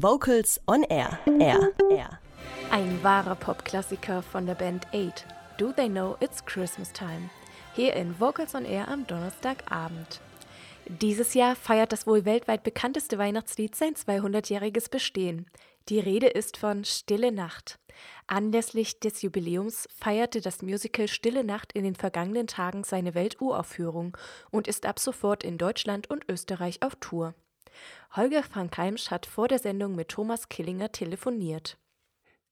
Vocals 0.00 0.60
on 0.68 0.84
Air. 0.84 1.18
Air. 1.26 1.72
Air. 1.90 2.20
Ein 2.70 3.02
wahrer 3.02 3.34
Popklassiker 3.34 4.22
von 4.22 4.46
der 4.46 4.54
Band 4.54 4.86
8. 4.94 5.26
Do 5.58 5.72
They 5.72 5.88
Know 5.88 6.16
It's 6.20 6.44
Christmas 6.44 6.92
Time? 6.92 7.30
Hier 7.74 7.94
in 7.94 8.20
Vocals 8.20 8.54
on 8.54 8.64
Air 8.64 8.86
am 8.86 9.08
Donnerstagabend. 9.08 10.20
Dieses 10.86 11.34
Jahr 11.34 11.56
feiert 11.56 11.90
das 11.90 12.06
wohl 12.06 12.24
weltweit 12.24 12.62
bekannteste 12.62 13.18
Weihnachtslied 13.18 13.74
sein 13.74 13.94
200-jähriges 13.94 14.88
Bestehen. 14.88 15.46
Die 15.88 15.98
Rede 15.98 16.28
ist 16.28 16.58
von 16.58 16.84
Stille 16.84 17.32
Nacht. 17.32 17.80
Anlässlich 18.28 19.00
des 19.00 19.22
Jubiläums 19.22 19.88
feierte 19.98 20.40
das 20.40 20.62
Musical 20.62 21.08
Stille 21.08 21.42
Nacht 21.42 21.72
in 21.72 21.82
den 21.82 21.96
vergangenen 21.96 22.46
Tagen 22.46 22.84
seine 22.84 23.16
Welturaufführung 23.16 24.16
und 24.52 24.68
ist 24.68 24.86
ab 24.86 25.00
sofort 25.00 25.42
in 25.42 25.58
Deutschland 25.58 26.08
und 26.08 26.24
Österreich 26.28 26.84
auf 26.84 26.94
Tour. 27.00 27.34
Holger 28.16 28.42
Frankheimsch 28.42 29.10
hat 29.10 29.26
vor 29.26 29.48
der 29.48 29.58
Sendung 29.58 29.94
mit 29.94 30.08
Thomas 30.08 30.48
Killinger 30.48 30.92
telefoniert. 30.92 31.78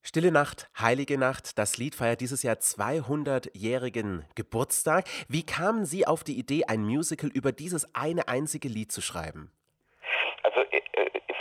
Stille 0.02 0.30
Nacht, 0.30 0.70
Heilige 0.78 1.18
Nacht, 1.18 1.58
das 1.58 1.78
Lied 1.78 1.96
feiert 1.96 2.20
dieses 2.20 2.44
Jahr 2.44 2.54
200-jährigen 2.54 4.24
Geburtstag. 4.36 5.04
Wie 5.26 5.44
kamen 5.44 5.84
Sie 5.84 6.06
auf 6.06 6.22
die 6.22 6.38
Idee, 6.38 6.66
ein 6.66 6.84
Musical 6.84 7.28
über 7.28 7.50
dieses 7.50 7.92
eine 7.92 8.28
einzige 8.28 8.68
Lied 8.68 8.92
zu 8.92 9.00
schreiben? 9.00 9.50
Also 10.44 10.60
äh, 10.60 10.80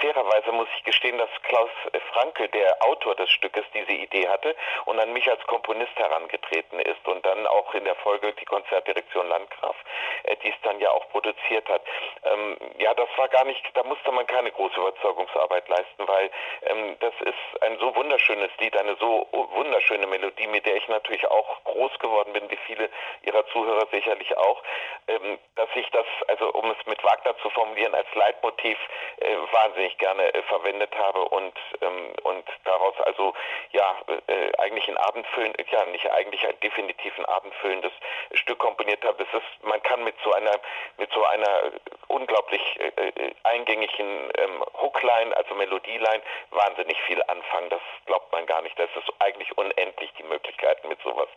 fairerweise 0.02 0.35
muss 0.52 0.68
ich 0.78 0.84
gestehen, 0.84 1.18
dass 1.18 1.30
Klaus 1.44 1.70
Franke, 2.14 2.48
der 2.50 2.82
Autor 2.84 3.16
des 3.16 3.30
Stückes, 3.30 3.64
diese 3.74 3.92
Idee 3.92 4.28
hatte 4.28 4.56
und 4.86 5.00
an 5.00 5.14
mich 5.14 5.30
als 5.30 5.42
Komponist 5.48 5.96
herangetreten 5.98 6.80
ist 6.80 7.06
und 7.08 7.26
dann 7.26 7.46
auch 7.48 7.74
in 7.74 7.86
der 7.86 7.96
Folge 7.96 8.34
die 8.34 8.46
Konzertdirektion 8.46 9.28
Landgraf, 9.28 9.76
äh, 10.24 10.36
die 10.38 10.50
es 10.50 10.56
dann 10.64 10.80
ja 10.80 10.92
auch 10.92 11.08
produziert 11.10 11.68
hat. 11.70 11.82
Ähm, 12.24 12.58
ja, 12.78 12.94
das 12.94 13.10
war 13.18 13.28
gar 13.30 13.46
nicht, 13.46 13.64
da 13.74 13.84
musste 13.84 14.12
man 14.12 14.26
keine 14.28 14.52
große 14.52 14.80
Überzeugungsarbeit 14.80 15.68
leisten, 15.68 16.08
weil 16.08 16.30
ähm, 16.64 16.98
das 17.00 17.14
ist 17.22 17.62
ein 17.62 17.78
so 17.80 17.96
wunderschönes 17.96 18.50
Lied, 18.60 18.76
eine 18.78 18.96
so 18.98 19.28
wunderschöne 19.32 20.08
Melodie, 20.08 20.48
mit 20.48 20.66
der 20.66 20.76
ich 20.76 20.88
natürlich 20.88 21.26
auch 21.28 21.64
groß 21.64 21.98
geworden 22.00 22.34
bin, 22.34 22.50
wie 22.50 22.60
viele 22.68 22.90
Ihrer 23.24 23.46
Zuhörer 23.48 23.88
sicherlich 23.92 24.36
auch, 24.38 24.62
ähm, 25.08 25.40
dass 25.56 25.70
ich 25.76 25.90
das, 25.92 26.06
also 26.28 26.52
um 26.54 26.70
es 26.72 26.86
mit 26.86 27.04
Wagner 27.04 27.38
zu 27.38 27.50
formulieren, 27.50 27.96
als 27.96 28.08
Leitmotiv 28.16 28.78
äh, 29.18 29.36
wahnsinnig 29.52 29.98
gerne 29.98 30.34
äh, 30.36 30.42
verwendet 30.44 30.94
habe 30.98 31.22
und 31.30 31.54
ähm, 31.82 32.14
und 32.24 32.46
daraus 32.66 32.94
also 33.02 33.34
ja 33.72 33.96
äh, 34.28 34.52
eigentlich 34.58 34.88
ein 34.88 34.98
abendfüllen 34.98 35.54
ja 35.72 35.86
nicht 35.86 36.10
eigentlich 36.12 36.46
ein 36.48 36.60
definitiv 36.60 37.18
ein 37.18 37.26
abendfüllendes 37.26 37.92
Stück 38.34 38.60
komponiert 38.60 39.04
habe. 39.06 39.24
Es 39.24 39.34
ist 39.34 39.64
man 39.64 39.82
kann 39.84 40.04
mit 40.04 40.16
so 40.24 40.32
einer 40.34 40.60
mit 40.98 41.12
so 41.14 41.24
einer 41.24 41.72
unglaublich 42.08 42.62
äh, 42.80 42.88
äh 42.88 43.32
eingängigen 43.44 44.30
ähm, 44.38 44.64
Hookline, 44.82 45.36
also 45.38 45.56
Melodieline, 45.56 46.22
wahnsinnig 46.52 47.00
viel 47.04 47.22
anfangen. 47.28 47.70
Das 47.70 47.82
glaubt 48.06 48.32
man 48.32 48.46
gar 48.46 48.62
nicht. 48.62 48.78
Das 48.78 48.90
ist 48.96 49.12
eigentlich 49.20 49.58
unendlich 49.58 50.12
die 50.18 50.24
Möglichkeiten 50.24 50.88
mit 50.90 51.02
sowas. 51.02 51.30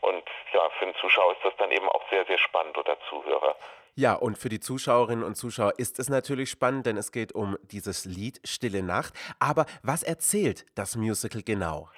Und 0.00 0.24
ja, 0.52 0.68
für 0.78 0.84
den 0.84 0.94
Zuschauer 0.96 1.32
ist 1.32 1.44
das 1.44 1.56
dann 1.56 1.70
eben 1.72 1.88
auch 1.88 2.02
sehr 2.10 2.24
sehr 2.26 2.38
spannend 2.38 2.76
oder 2.78 2.96
Zuhörer. 3.08 3.56
Ja, 3.96 4.14
und 4.14 4.36
für 4.36 4.48
die 4.48 4.58
Zuschauerinnen 4.58 5.24
und 5.24 5.36
Zuschauer 5.36 5.74
ist 5.78 6.00
es 6.00 6.08
natürlich 6.08 6.50
spannend, 6.50 6.86
denn 6.86 6.96
es 6.96 7.12
geht 7.12 7.32
um 7.32 7.56
dieses 7.70 8.04
Lied 8.04 8.40
Stille 8.42 8.82
Nacht. 8.82 9.14
Aber 9.38 9.66
was 9.82 10.02
erzählt 10.02 10.66
das 10.74 10.96
Musical 10.96 11.42
genau? 11.42 11.88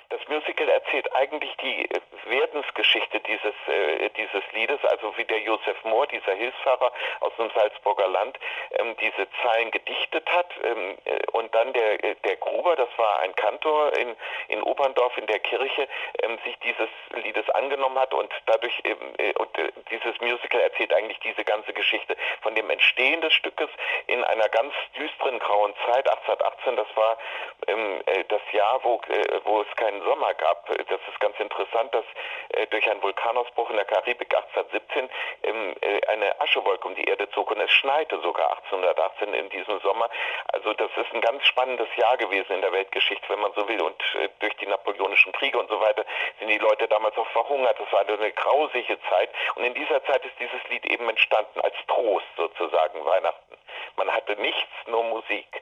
Eigentlich 1.26 1.56
die 1.56 1.88
Werdensgeschichte 2.26 3.20
dieses, 3.20 3.54
äh, 3.66 4.10
dieses 4.16 4.42
Liedes, 4.52 4.78
also 4.84 5.16
wie 5.16 5.24
der 5.24 5.40
Josef 5.40 5.82
Mohr, 5.84 6.06
dieser 6.06 6.34
Hilfsfahrer 6.34 6.92
aus 7.20 7.32
dem 7.36 7.50
Salzburger 7.50 8.08
Land, 8.08 8.38
ähm, 8.78 8.96
diese 9.00 9.26
Zeilen 9.42 9.70
gedichtet 9.72 10.28
hat 10.30 10.52
ähm, 10.62 10.96
äh, 11.04 11.18
und 11.32 11.52
dann 11.54 11.72
der, 11.72 12.04
äh, 12.04 12.14
der 12.24 12.36
Gruber, 12.36 12.76
das 12.76 12.88
war 12.96 13.20
ein 13.20 13.34
Kantor 13.34 13.92
in, 13.96 14.14
in 14.48 14.62
Oberndorf 14.62 15.16
in 15.18 15.26
der 15.26 15.40
Kirche, 15.40 15.88
ähm, 16.22 16.38
sich 16.44 16.56
dieses 16.60 16.88
Liedes 17.22 17.48
angenommen 17.50 17.98
hat 17.98 18.14
und 18.14 18.32
dadurch, 18.46 18.80
ähm, 18.84 18.96
äh, 19.18 19.32
und, 19.34 19.58
äh, 19.58 19.72
dieses 19.90 20.20
Musical 20.20 20.60
erzählt 20.60 20.92
eigentlich 20.94 21.18
diese 21.20 21.44
ganze 21.44 21.72
Geschichte 21.72 22.16
von 22.42 22.54
dem 22.54 22.70
Entstehen 22.70 23.20
des 23.20 23.32
Stückes 23.32 23.68
in 24.06 24.22
einer 24.24 24.48
ganz 24.48 24.72
düsteren 24.96 25.38
grauen 25.40 25.74
Zeit, 25.86 26.08
1818, 26.08 26.76
das 26.76 26.88
war 26.94 27.18
ähm, 27.66 28.00
äh, 28.06 28.24
das 28.28 28.42
Jahr, 28.52 28.80
wo, 28.84 29.00
wo 29.44 29.62
es 29.62 29.76
keinen 29.76 30.02
Sommer 30.02 30.34
gab. 30.34 30.66
Das 30.66 31.00
ist 31.08 31.15
ganz 31.20 31.38
interessant, 31.38 31.94
dass 31.94 32.04
äh, 32.50 32.66
durch 32.68 32.88
einen 32.90 33.02
Vulkanausbruch 33.02 33.70
in 33.70 33.76
der 33.76 33.84
Karibik 33.84 34.34
1817 34.34 35.08
ähm, 35.42 35.74
äh, 35.80 36.06
eine 36.08 36.40
Aschewolke 36.40 36.88
um 36.88 36.94
die 36.94 37.04
Erde 37.04 37.28
zog 37.30 37.50
und 37.50 37.60
es 37.60 37.70
schneite 37.70 38.20
sogar 38.20 38.50
1818 38.64 39.34
in 39.34 39.48
diesem 39.50 39.80
Sommer. 39.80 40.08
Also 40.52 40.72
das 40.74 40.90
ist 40.96 41.12
ein 41.12 41.20
ganz 41.20 41.46
spannendes 41.46 41.88
Jahr 41.96 42.16
gewesen 42.16 42.52
in 42.52 42.60
der 42.60 42.72
Weltgeschichte, 42.72 43.28
wenn 43.28 43.40
man 43.40 43.52
so 43.54 43.68
will. 43.68 43.80
Und 43.80 44.00
äh, 44.20 44.28
durch 44.40 44.54
die 44.56 44.66
napoleonischen 44.66 45.32
Kriege 45.32 45.58
und 45.58 45.68
so 45.68 45.80
weiter 45.80 46.04
sind 46.38 46.48
die 46.48 46.58
Leute 46.58 46.88
damals 46.88 47.16
auch 47.16 47.28
verhungert. 47.28 47.78
Das 47.78 47.92
war 47.92 48.00
eine 48.00 48.32
grausige 48.32 48.98
Zeit. 49.08 49.30
Und 49.54 49.64
in 49.64 49.74
dieser 49.74 50.04
Zeit 50.04 50.24
ist 50.24 50.38
dieses 50.40 50.62
Lied 50.68 50.84
eben 50.86 51.08
entstanden 51.08 51.60
als 51.60 51.74
Trost 51.88 52.26
sozusagen 52.36 53.04
Weihnachten. 53.04 53.56
Man 53.96 54.10
hatte 54.10 54.36
nichts, 54.40 54.72
nur 54.86 55.04
Musik. 55.04 55.55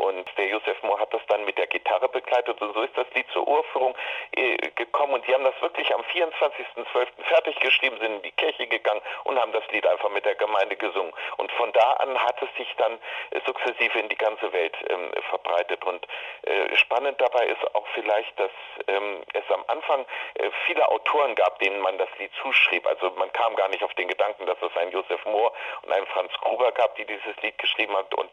Und 0.00 0.26
der 0.38 0.46
Josef 0.46 0.82
Mohr 0.82 0.98
hat 0.98 1.12
das 1.12 1.20
dann 1.28 1.44
mit 1.44 1.58
der 1.58 1.66
Gitarre 1.66 2.08
begleitet 2.08 2.60
und 2.62 2.72
so 2.72 2.82
ist 2.82 2.96
das 2.96 3.06
Lied 3.14 3.26
zur 3.32 3.46
Urführung 3.46 3.94
äh, 4.32 4.56
gekommen. 4.74 5.12
Und 5.12 5.26
die 5.26 5.34
haben 5.34 5.44
das 5.44 5.60
wirklich 5.60 5.94
am 5.94 6.00
24.12. 6.00 7.06
fertig 7.28 7.58
geschrieben, 7.60 7.98
sind 8.00 8.14
in 8.16 8.22
die 8.22 8.32
Kirche 8.32 8.66
gegangen 8.66 9.02
und 9.24 9.38
haben 9.38 9.52
das 9.52 9.66
Lied 9.72 9.86
einfach 9.86 10.08
mit 10.08 10.24
der 10.24 10.36
Gemeinde 10.36 10.76
gesungen. 10.76 11.12
Und 11.36 11.52
von 11.52 11.70
da 11.72 11.92
an 11.94 12.16
hat 12.18 12.40
es 12.42 12.48
sich 12.56 12.74
dann 12.78 12.94
äh, 13.30 13.40
sukzessive 13.44 13.98
in 13.98 14.08
die 14.08 14.16
ganze 14.16 14.50
Welt 14.54 14.74
ähm, 14.88 15.10
verbreitet. 15.28 15.84
Und 15.84 16.06
äh, 16.42 16.74
spannend 16.76 17.20
dabei 17.20 17.44
ist 17.46 17.74
auch 17.74 17.86
vielleicht, 17.92 18.38
dass 18.40 18.50
ähm, 18.86 19.22
es 19.34 19.44
am 19.50 19.64
Anfang 19.66 20.06
äh, 20.34 20.50
viele 20.66 20.88
Autoren 20.88 21.34
gab, 21.34 21.58
denen 21.58 21.80
man 21.80 21.98
das 21.98 22.08
Lied 22.18 22.30
zuschrieb. 22.40 22.86
Also 22.86 23.10
man 23.16 23.30
kam 23.34 23.54
gar 23.54 23.68
nicht 23.68 23.84
auf 23.84 23.92
den 23.94 24.08
Gedanken, 24.08 24.46
dass 24.46 24.56
es 24.62 24.74
einen 24.78 24.92
Josef 24.92 25.22
Mohr 25.26 25.52
und 25.82 25.92
einen 25.92 26.06
Franz 26.06 26.32
Gruber 26.40 26.72
gab, 26.72 26.94
die 26.96 27.04
dieses 27.04 27.36
Lied 27.42 27.58
geschrieben 27.58 27.94
haben 27.94 28.08
und 28.16 28.30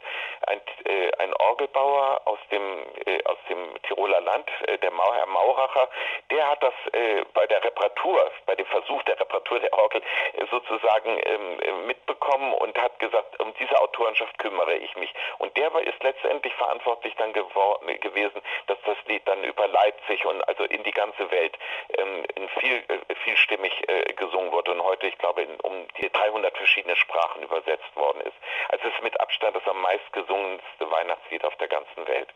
ein, 0.48 0.62
äh, 0.86 1.12
ein 1.20 1.34
Orgelbauer 1.58 2.22
aus 2.26 2.38
dem, 2.52 2.62
äh, 3.06 3.24
aus 3.26 3.38
dem 3.50 3.58
Tiroler 3.82 4.22
Land, 4.22 4.48
äh, 4.68 4.78
der 4.78 4.92
Herr 4.92 5.26
Mauracher, 5.26 5.90
der 6.30 6.52
hat 6.52 6.62
das 6.62 6.74
äh, 6.94 7.24
bei 7.34 7.48
der 7.48 7.64
Reparatur, 7.64 8.32
bei 8.46 8.54
dem 8.54 8.68
Versuch 8.68 9.02
der 9.04 9.20
Reparatur 9.20 9.60
der 9.60 9.74
Orgel 9.74 10.02
äh, 10.34 10.46
sozusagen 10.52 11.20
ähm, 11.24 11.60
äh, 11.62 11.72
mitbekommen 11.88 12.54
und 12.54 12.78
hat 12.78 13.00
gesagt, 13.00 13.40
um 13.40 13.54
diese 13.60 13.80
Autorenschaft 13.80 14.38
kümmere 14.38 14.76
ich 14.76 14.96
mich. 14.98 15.12
Und 15.40 15.58
der 15.58 15.74
ist 15.82 16.02
letztendlich 16.04 16.54
verantwortlich 16.54 17.16
dann 17.18 17.34
geworden, 17.34 17.88
gewesen, 18.02 18.42
dass 18.68 18.78
das 18.86 18.98
Lied 19.08 19.28
dann 19.28 19.44
über 19.44 19.68
Leipzig 19.68 20.26
und 20.26 20.48
also 20.48 20.64
in 20.66 20.84
die 20.84 20.92
ganze 20.92 21.30
Welt 21.32 21.58
ähm, 21.98 22.24
viel, 22.60 22.84
äh, 22.88 23.16
vielstimmig 23.24 23.74
äh, 23.90 24.14
gesungen 24.14 24.52
wurde 24.52 24.72
und 24.72 24.84
heute, 24.84 25.08
ich 25.08 25.18
glaube, 25.18 25.42
in, 25.42 25.60
um 25.62 25.88
die 26.00 26.10
300 26.10 26.56
verschiedene 26.56 26.96
Sprachen 26.96 27.42
übersetzt 27.42 27.96
worden 27.96 28.22
ist. 28.22 28.38
Also 28.70 28.88
es 28.88 28.94
ist 28.94 29.04
mit 29.04 29.20
Abstand 29.20 29.56
das 29.56 29.68
am 29.68 29.82
meistgesungenste 29.82 30.92
Weihnachtslied 30.92 31.44
auf 31.48 31.56
der 31.58 31.68
ganzen 31.68 32.08
Welt. 32.08 32.30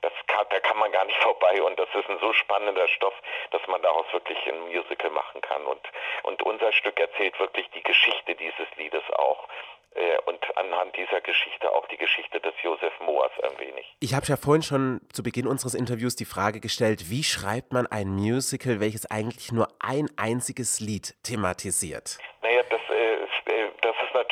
Das 0.00 0.12
kann, 0.26 0.44
da 0.50 0.60
kann 0.60 0.78
man 0.78 0.90
gar 0.92 1.04
nicht 1.04 1.18
vorbei 1.22 1.62
und 1.62 1.78
das 1.78 1.88
ist 1.94 2.08
ein 2.08 2.18
so 2.20 2.32
spannender 2.32 2.88
Stoff, 2.88 3.14
dass 3.50 3.62
man 3.68 3.82
daraus 3.82 4.06
wirklich 4.12 4.38
ein 4.46 4.60
Musical 4.60 5.10
machen 5.10 5.40
kann. 5.40 5.64
Und, 5.66 5.80
und 6.22 6.42
unser 6.42 6.72
Stück 6.72 6.98
erzählt 6.98 7.38
wirklich 7.38 7.68
die 7.70 7.82
Geschichte 7.82 8.34
dieses 8.34 8.66
Liedes 8.76 9.02
auch 9.16 9.48
äh, 9.94 10.18
und 10.26 10.56
anhand 10.56 10.96
dieser 10.96 11.20
Geschichte 11.20 11.72
auch 11.72 11.86
die 11.88 11.96
Geschichte 11.96 12.40
des 12.40 12.54
Josef 12.62 12.92
Moas 13.00 13.30
ein 13.42 13.58
wenig. 13.58 13.94
Ich 14.00 14.14
habe 14.14 14.26
ja 14.26 14.36
vorhin 14.36 14.62
schon 14.62 15.00
zu 15.12 15.22
Beginn 15.22 15.46
unseres 15.46 15.74
Interviews 15.74 16.16
die 16.16 16.24
Frage 16.24 16.60
gestellt, 16.60 17.10
wie 17.10 17.22
schreibt 17.22 17.72
man 17.72 17.86
ein 17.86 18.08
Musical, 18.08 18.80
welches 18.80 19.10
eigentlich 19.10 19.52
nur 19.52 19.68
ein 19.80 20.08
einziges 20.16 20.80
Lied 20.80 21.14
thematisiert? 21.22 22.18
Naja, 22.42 22.62
das 22.68 22.80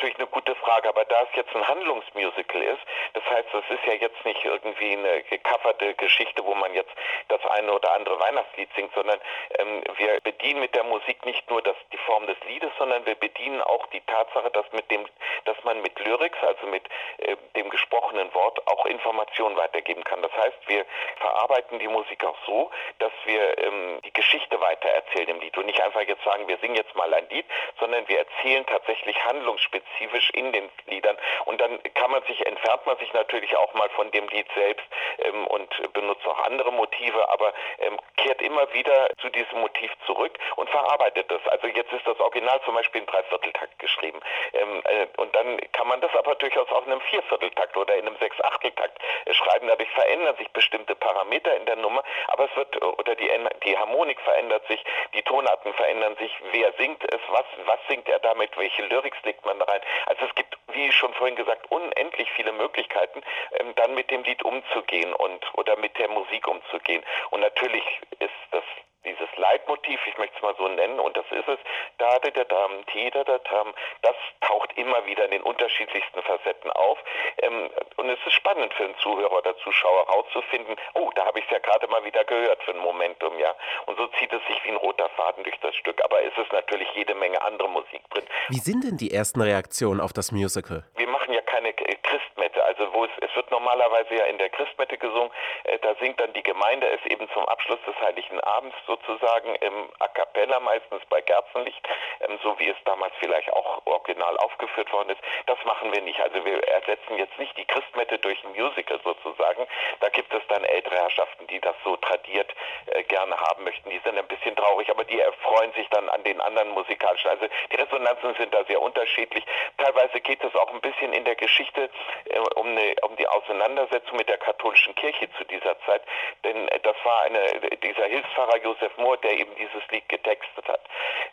natürlich 0.03 0.17
eine 0.17 0.27
gute 0.27 0.52
Frage, 0.63 0.89
aber 0.89 1.05
da 1.05 1.23
es 1.23 1.35
jetzt 1.35 1.55
ein 1.55 1.67
Handlungsmusical 1.67 2.61
ist, 2.61 2.81
das 3.13 3.23
heißt, 3.29 3.47
es 3.53 3.77
ist 3.77 3.85
ja 3.85 3.93
jetzt 3.93 4.23
nicht 4.25 4.43
irgendwie 4.43 4.93
eine 4.93 5.23
gecoverte 5.23 5.93
Geschichte, 5.95 6.43
wo 6.45 6.55
man 6.55 6.73
jetzt 6.73 6.91
das 7.27 7.43
eine 7.45 7.73
oder 7.73 7.91
andere 7.91 8.19
Weihnachtslied 8.19 8.69
singt, 8.75 8.93
sondern 8.93 9.19
ähm, 9.59 9.83
wir 9.97 10.19
bedienen 10.21 10.61
mit 10.61 10.73
der 10.75 10.83
Musik 10.83 11.25
nicht 11.25 11.49
nur 11.49 11.61
das, 11.61 11.75
die 11.91 11.97
Form 11.97 12.25
des 12.27 12.37
Liedes, 12.47 12.71
sondern 12.77 13.05
wir 13.05 13.15
bedienen 13.15 13.61
auch 13.61 13.85
die 13.87 14.01
Tatsache, 14.01 14.49
dass 14.51 14.65
mit 14.71 14.89
dem, 14.89 15.05
dass 15.45 15.61
man 15.63 15.81
mit 15.81 15.99
Lyrics, 15.99 16.37
also 16.41 16.67
mit 16.67 16.83
äh, 17.17 17.35
dem 17.55 17.69
gesprochenen 17.69 18.33
Wort, 18.33 18.65
auch 18.67 18.85
Informationen 18.85 19.57
weitergeben 19.57 20.03
kann. 20.03 20.21
Das 20.21 20.31
heißt, 20.31 20.57
wir 20.67 20.85
verarbeiten 21.17 21.79
die 21.79 21.87
Musik 21.87 22.23
auch 22.23 22.37
so, 22.45 22.71
dass 22.99 23.11
wir 23.25 23.57
ähm, 23.57 23.99
die 24.05 24.13
Geschichte 24.13 24.59
weitererzählen 24.61 25.29
im 25.29 25.39
Lied 25.41 25.57
und 25.57 25.65
nicht 25.65 25.81
einfach 25.81 26.01
jetzt 26.01 26.23
sagen, 26.23 26.47
wir 26.47 26.57
singen 26.59 26.75
jetzt 26.75 26.95
mal 26.95 27.13
ein 27.13 27.27
Lied, 27.29 27.45
sondern 27.79 28.07
wir 28.07 28.19
erzählen 28.19 28.65
tatsächlich 28.65 29.21
handlungsspezifisch 29.25 30.29
in 30.31 30.52
den 30.53 30.69
Liedern 30.87 31.17
und 31.45 31.59
dann 31.59 31.79
kann 31.95 32.11
man 32.11 32.23
sich, 32.23 32.45
entfernt 32.45 32.85
man 32.85 32.97
sich 32.97 33.11
natürlich 33.13 33.55
auch 33.57 33.73
mal 33.73 33.89
von 33.89 34.09
dem 34.11 34.27
Lied 34.29 34.47
selbst 34.55 34.85
ähm, 35.19 35.47
und 35.47 35.93
benutzt 35.93 36.25
auch 36.27 36.39
andere 36.45 36.71
Motive, 36.71 37.29
aber 37.29 37.53
ähm, 37.79 37.97
kehrt 38.17 38.41
immer 38.41 38.71
wieder 38.73 39.09
zu 39.19 39.29
diesem 39.29 39.59
Motiv 39.59 39.91
zurück 40.05 40.37
und 40.55 40.69
verarbeitet 40.69 41.29
das. 41.29 41.41
Also 41.47 41.67
jetzt 41.67 41.91
ist 41.91 42.05
das 42.05 42.19
Original 42.19 42.61
zum 42.65 42.75
Beispiel 42.75 43.01
in 43.01 43.07
Dreivierteltakt 43.07 43.77
geschrieben. 43.79 44.19
Ähm, 44.53 44.81
äh, 44.85 45.07
und 45.17 45.35
dann 45.35 45.59
kann 45.73 45.87
man 45.87 46.01
das 46.01 46.15
aber 46.15 46.35
durchaus 46.35 46.69
auch 46.71 46.85
in 46.85 46.91
einem 46.91 47.01
Viervierteltakt 47.01 47.75
oder 47.77 47.95
in 47.95 48.07
einem 48.07 48.17
Sechsachteltakt 48.17 48.99
äh, 49.25 49.33
schreiben. 49.33 49.67
Dadurch 49.67 49.89
verändern 49.91 50.35
sich 50.37 50.49
bestimmte 50.51 50.95
Parameter 50.95 51.55
in 51.57 51.65
der 51.65 51.75
Nummer, 51.77 52.03
aber 52.27 52.45
es 52.45 52.55
wird, 52.55 52.81
oder 52.81 53.15
die, 53.15 53.29
die 53.65 53.77
Harmonik 53.77 54.19
verändert 54.21 54.65
sich, 54.67 54.83
die 55.13 55.23
Tonarten 55.23 55.73
verändern 55.73 56.15
sich, 56.17 56.31
wer 56.51 56.71
singt 56.73 57.03
es, 57.11 57.21
was, 57.29 57.45
was 57.65 57.79
singt 57.87 58.07
er 58.07 58.19
damit, 58.19 58.57
welche 58.57 58.83
Lyrics 58.83 59.17
legt 59.23 59.45
man 59.45 59.59
da 59.59 59.65
rein. 59.65 59.81
Also 60.05 60.25
es 60.25 60.35
gibt, 60.35 60.42
wie 60.73 60.91
schon 60.91 61.13
vorhin 61.13 61.35
gesagt, 61.35 61.69
unendlich 61.71 62.29
viele 62.35 62.51
Möglichkeiten, 62.53 63.21
ähm, 63.59 63.73
dann 63.75 63.95
mit 63.95 64.09
dem 64.11 64.23
Lied 64.23 64.43
umzugehen 64.43 65.13
und 65.13 65.45
oder 65.55 65.77
mit 65.77 65.97
der 65.97 66.09
Musik 66.09 66.47
umzugehen. 66.47 67.03
Und 67.29 67.41
natürlich 67.41 67.83
ist 68.19 68.31
das 68.51 68.63
dieses 69.05 69.27
Leitmotiv, 69.35 69.99
ich 70.07 70.17
möchte 70.17 70.35
es 70.37 70.41
mal 70.41 70.55
so 70.57 70.67
nennen, 70.67 70.99
und 70.99 71.15
das 71.17 71.25
ist 71.31 71.47
es, 71.47 71.59
da 71.97 72.19
da 72.19 72.29
da 72.29 72.43
da 72.43 73.23
da 73.23 73.37
tam, 73.39 73.73
das 74.01 74.15
taucht 74.41 74.71
immer 74.77 75.05
wieder 75.05 75.25
in 75.25 75.31
den 75.31 75.43
unterschiedlichsten 75.43 76.21
Facetten 76.21 76.71
auf. 76.71 76.97
Ähm, 77.41 77.69
und 77.97 78.09
es 78.09 78.19
ist 78.25 78.33
spannend 78.33 78.73
für 78.73 78.83
den 78.83 78.97
Zuhörer 78.97 79.37
oder 79.37 79.55
Zuschauer 79.57 80.07
herauszufinden, 80.07 80.75
oh, 80.93 81.11
da 81.15 81.25
habe 81.25 81.39
ich 81.39 81.45
es 81.45 81.51
ja 81.51 81.59
gerade 81.59 81.87
mal 81.87 82.03
wieder 82.05 82.23
gehört 82.23 82.63
für 82.63 82.71
ein 82.71 82.79
Momentum, 82.79 83.37
ja. 83.39 83.53
Und 83.85 83.97
so 83.97 84.07
zieht 84.19 84.31
es 84.31 84.41
sich 84.47 84.63
wie 84.63 84.69
ein 84.69 84.77
roter 84.77 85.09
Faden 85.09 85.43
durch 85.43 85.59
das 85.61 85.75
Stück. 85.75 86.03
Aber 86.03 86.23
es 86.23 86.35
ist 86.37 86.51
natürlich 86.51 86.87
jede 86.95 87.15
Menge 87.15 87.41
andere 87.41 87.69
Musik 87.69 88.01
drin. 88.09 88.23
Wie 88.49 88.59
sind 88.59 88.83
denn 88.83 88.97
die 88.97 89.11
ersten 89.11 89.41
Reaktionen 89.41 90.01
auf 90.01 90.13
das 90.13 90.31
Musical? 90.31 90.83
Wir 90.95 91.07
machen 91.07 91.33
ja 91.33 91.41
keine 91.41 91.73
Christmette, 91.73 92.63
also 92.63 92.93
wo 92.93 93.05
es, 93.05 93.11
es 93.21 93.35
wird 93.35 93.51
normalerweise 93.51 94.15
ja 94.15 94.25
in 94.25 94.37
der 94.37 94.49
Christmette 94.49 94.97
gesungen, 94.97 95.31
äh, 95.65 95.77
da 95.79 95.95
singt 95.95 96.19
dann 96.19 96.33
die 96.33 96.43
Gemeinde 96.43 96.87
es 96.89 97.05
eben 97.11 97.29
zum 97.33 97.45
Abschluss 97.45 97.79
des 97.85 97.95
Heiligen 98.01 98.39
Abends 98.41 98.75
so 98.87 98.93
sozusagen 98.93 99.55
im 99.55 99.89
A 99.99 100.07
Cappella, 100.07 100.59
meistens 100.59 101.01
bei 101.09 101.21
Kerzenlicht, 101.21 101.87
ähm, 102.21 102.37
so 102.43 102.57
wie 102.59 102.69
es 102.69 102.77
damals 102.85 103.13
vielleicht 103.19 103.51
auch 103.53 103.85
original 103.85 104.37
aufgeführt 104.37 104.91
worden 104.91 105.09
ist. 105.09 105.21
Das 105.45 105.57
machen 105.65 105.91
wir 105.93 106.01
nicht. 106.01 106.19
Also 106.19 106.43
wir 106.45 106.63
ersetzen 106.67 107.17
jetzt 107.23 107.39
nicht 107.39 107.57
die 107.57 107.65
Christmette 107.65 108.19
durch 108.19 108.43
ein 108.43 108.51
Musical 108.51 108.99
sozusagen. 109.03 109.65
Da 109.99 110.09
gibt 110.09 110.33
es 110.33 110.41
dann 110.49 110.63
ältere 110.63 110.95
Herrschaften, 110.95 111.47
die 111.47 111.59
das 111.59 111.75
so 111.83 111.95
tradiert 111.97 112.53
äh, 112.87 113.03
gerne 113.03 113.37
haben 113.37 113.63
möchten. 113.63 113.89
Die 113.89 113.99
sind 114.03 114.17
ein 114.17 114.27
bisschen 114.27 114.55
traurig, 114.55 114.89
aber 114.89 115.03
die 115.03 115.19
erfreuen 115.19 115.71
sich 115.73 115.87
dann 115.89 116.09
an 116.09 116.23
den 116.23 116.41
anderen 116.41 116.69
musikalischen. 116.69 117.29
Also 117.29 117.47
die 117.71 117.75
Resonanzen 117.75 118.35
sind 118.35 118.53
da 118.53 118.63
sehr 118.65 118.81
unterschiedlich. 118.81 119.45
Teilweise 119.77 120.19
geht 120.21 120.43
es 120.43 120.55
auch 120.55 120.71
ein 120.73 120.81
bisschen 120.81 121.13
in 121.13 121.23
der 121.25 121.35
Geschichte 121.35 121.89
äh, 122.25 122.39
um, 122.55 122.67
eine, 122.67 122.95
um 123.03 123.15
die 123.15 123.27
Auseinandersetzung 123.27 124.17
mit 124.17 124.29
der 124.29 124.37
katholischen 124.37 124.95
Kirche 124.95 125.29
zu 125.37 125.43
dieser 125.45 125.79
Zeit. 125.85 126.01
Denn 126.43 126.67
äh, 126.67 126.79
das 126.81 126.95
war 127.03 127.23
eine, 127.23 127.39
dieser 127.83 128.05
Hilfspfarrer 128.05 128.57
Josef 128.63 128.97
Mohr, 128.97 129.17
der 129.17 129.31
eben 129.31 129.55
dieses 129.55 129.87
Lied 129.91 130.07
getextet 130.09 130.67
hat, 130.67 130.81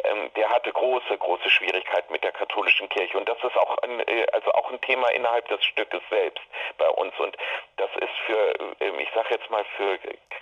ähm, 0.04 0.30
der 0.36 0.48
hatte 0.50 0.72
große, 0.72 1.16
große 1.18 1.50
Schwierigkeiten 1.50 2.12
mit 2.12 2.24
der 2.24 2.32
katholischen 2.32 2.88
Kirche. 2.88 3.18
Und 3.18 3.28
das 3.28 3.38
ist 3.42 3.56
auch 3.56 3.76
ein, 3.78 4.00
äh, 4.00 4.26
also 4.32 4.52
auch 4.52 4.70
ein 4.70 4.80
Thema 4.80 5.08
innerhalb 5.08 5.48
des 5.48 5.64
Stückes 5.80 6.02
selbst 6.10 6.42
bei 6.78 6.88
uns. 6.88 7.12
Und 7.18 7.36
das 7.76 7.90
ist 7.96 8.16
für, 8.26 8.80
äh, 8.80 9.02
ich 9.02 9.08
sage 9.14 9.28
jetzt 9.30 9.50
mal, 9.50 9.64
für 9.76 9.98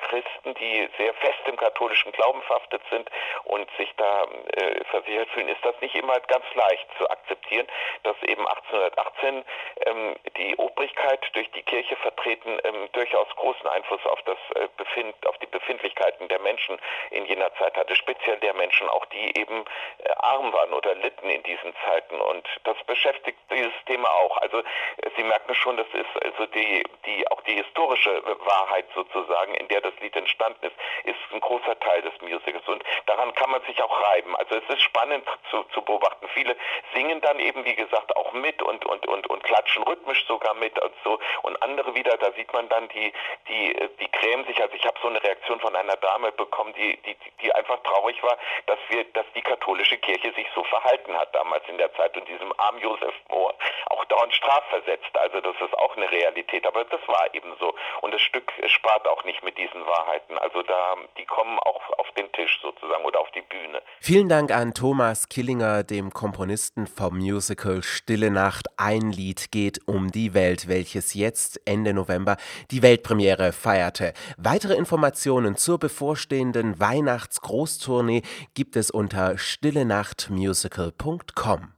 Christen, 0.08 0.54
die 0.54 0.88
sehr 0.96 1.12
fest 1.14 1.40
im 1.46 1.56
katholischen 1.56 2.12
Glauben 2.12 2.40
verhaftet 2.42 2.82
sind 2.90 3.10
und 3.44 3.68
sich 3.76 3.92
da 3.96 4.24
äh, 4.56 4.84
versichert 4.84 5.28
fühlen, 5.30 5.48
ist 5.48 5.64
das 5.64 5.74
nicht 5.80 5.94
immer 5.94 6.18
ganz 6.20 6.44
leicht 6.54 6.86
zu 6.98 7.08
akzeptieren, 7.10 7.66
dass 8.04 8.16
eben 8.22 8.46
1818 8.46 9.44
ähm, 9.86 10.16
die 10.36 10.56
Obrigkeit 10.56 11.20
durch 11.34 11.50
die 11.52 11.62
Kirche 11.62 11.96
vertreten 11.96 12.58
ähm, 12.64 12.88
durchaus 12.92 13.28
großen 13.36 13.66
Einfluss 13.66 14.04
auf 14.06 14.22
das 14.22 14.38
äh, 14.54 14.68
Befind, 14.76 15.14
auf 15.26 15.36
die 15.38 15.46
Befindlichkeiten 15.46 16.28
der 16.28 16.40
Menschen 16.40 16.78
in 17.10 17.26
jener 17.26 17.52
Zeit 17.56 17.76
hatte, 17.76 17.94
speziell 17.94 18.38
der 18.38 18.54
Menschen, 18.54 18.88
auch 18.88 19.04
die 19.06 19.38
eben 19.38 19.64
äh, 20.04 20.10
arm 20.18 20.52
waren 20.52 20.72
oder 20.72 20.94
litten 20.94 21.28
in 21.28 21.42
diesen 21.42 21.74
Zeiten. 21.86 22.20
Und 22.20 22.46
das 22.64 22.76
beschäftigt 22.86 23.38
dieses 23.50 23.72
Thema 23.86 24.08
auch. 24.10 24.36
Also 24.38 24.58
äh, 24.58 25.10
Sie 25.16 25.24
merken 25.24 25.54
schon, 25.54 25.76
das 25.76 25.88
ist 25.92 26.24
also 26.24 26.46
die, 26.46 26.84
die 27.18 27.28
auch 27.30 27.40
die 27.42 27.54
historische 27.54 28.22
Wahrheit 28.44 28.86
sozusagen, 28.94 29.54
in 29.54 29.66
der 29.68 29.80
das 29.80 29.92
Lied 30.00 30.14
entstanden 30.14 30.66
ist, 30.66 30.76
ist 31.04 31.18
ein 31.32 31.40
großer 31.40 31.78
Teil 31.80 32.02
des 32.02 32.12
Musicals. 32.20 32.66
Und 32.68 32.82
daran 33.06 33.34
kann 33.34 33.50
man 33.50 33.60
sich 33.62 33.82
auch 33.82 34.02
reiben. 34.10 34.36
Also 34.36 34.56
es 34.56 34.68
ist 34.68 34.82
spannend 34.82 35.24
zu, 35.50 35.64
zu 35.74 35.82
beobachten. 35.82 36.28
Viele 36.34 36.56
singen 36.94 37.20
dann 37.20 37.40
eben, 37.40 37.64
wie 37.64 37.74
gesagt, 37.74 38.16
auch 38.16 38.32
mit 38.32 38.62
und, 38.62 38.86
und, 38.86 39.06
und, 39.06 39.26
und 39.26 39.42
klatschen 39.42 39.82
rhythmisch 39.82 40.24
sogar 40.26 40.54
mit 40.54 40.78
und 40.80 40.94
so. 41.02 41.18
Und 41.42 41.60
andere 41.62 41.94
wieder, 41.94 42.16
da 42.18 42.32
sieht 42.32 42.52
man 42.52 42.68
dann, 42.68 42.88
die, 42.88 43.12
die, 43.48 43.74
die 44.00 44.10
grämen 44.12 44.46
sich. 44.46 44.62
Also 44.62 44.74
ich 44.74 44.86
habe 44.86 44.98
so 45.02 45.08
eine 45.08 45.22
Reaktion 45.22 45.58
von 45.60 45.74
einer 45.74 45.96
Dame 45.96 46.30
bekommen, 46.32 46.72
die, 46.74 46.96
die, 47.02 47.16
die 47.42 47.52
einfach 47.54 47.82
traurig 47.82 48.22
war, 48.22 48.38
dass 48.66 48.78
wir, 48.88 49.04
dass 49.12 49.26
die 49.34 49.42
katholische 49.42 49.98
Kirche 49.98 50.32
sich 50.34 50.46
so 50.54 50.62
verhalten 50.64 51.16
hat 51.16 51.34
damals 51.34 51.66
in 51.68 51.78
der 51.78 51.92
Zeit 51.94 52.16
und 52.16 52.28
diesem 52.28 52.52
armen 52.58 52.80
Josef 52.80 53.14
Mohr 53.28 53.54
auch 53.86 54.04
dauernd 54.06 54.34
strafversetzt. 54.34 55.16
Also 55.16 55.40
das 55.40 55.56
ist 55.60 55.76
auch 55.78 55.96
eine 55.96 56.10
Realität, 56.10 56.66
aber 56.66 56.84
das 56.84 57.00
war 57.08 57.34
eben 57.34 57.52
so. 57.58 57.74
Und 58.02 58.12
das 58.12 58.20
Stück 58.20 58.52
spart 58.66 59.08
auch 59.08 59.24
nicht 59.24 59.42
mit 59.42 59.56
diesen 59.58 59.84
Wahrheiten. 59.86 60.38
Also 60.38 60.62
da, 60.62 60.94
die 61.16 61.24
kommen 61.24 61.58
auch 61.58 61.98
auf 61.98 62.10
den 62.12 62.30
Tisch 62.32 62.60
sozusagen 62.62 63.04
oder 63.04 63.18
auf 63.20 63.30
die 63.32 63.42
Bühne. 63.42 63.82
Vielen 64.00 64.28
Dank 64.28 64.52
an 64.52 64.74
Thomas 64.74 65.28
Killinger, 65.28 65.82
dem 65.82 66.12
Komponisten 66.12 66.86
vom 66.86 67.18
Musical 67.18 67.82
Stille 67.82 68.30
Nacht. 68.30 68.68
Ein 68.76 69.10
Lied 69.12 69.50
geht 69.50 69.80
um 69.86 70.10
die 70.10 70.34
Welt, 70.34 70.68
welches 70.68 71.14
jetzt 71.14 71.58
Ende 71.66 71.94
November 71.94 72.36
die 72.70 72.82
Weltpremiere 72.82 73.52
feierte. 73.52 74.12
Weitere 74.36 74.74
Informationen 74.74 75.56
zur 75.56 75.78
bevorstehenden 75.78 76.78
Weihnachtsgroßtournee 76.78 78.20
gibt 78.54 78.76
es 78.76 78.90
unter 78.90 79.38
stillenachtmusical.com. 79.38 81.77